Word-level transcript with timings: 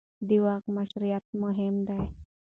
د 0.27 0.29
واک 0.43 0.63
مشروعیت 0.77 1.25
مهم 1.43 1.75
دی 1.87 2.01